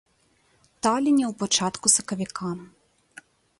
[0.87, 2.53] Таліне ў пачатку сакавіка.